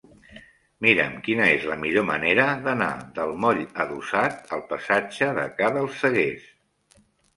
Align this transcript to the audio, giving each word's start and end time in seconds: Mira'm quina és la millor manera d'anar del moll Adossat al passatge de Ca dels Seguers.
Mira'm 0.85 1.17
quina 1.27 1.49
és 1.57 1.67
la 1.71 1.75
millor 1.81 2.07
manera 2.07 2.47
d'anar 2.69 2.89
del 3.19 3.35
moll 3.45 3.61
Adossat 3.85 4.53
al 4.57 4.65
passatge 4.73 5.29
de 5.41 5.49
Ca 5.61 5.71
dels 5.77 6.01
Seguers. 6.07 6.53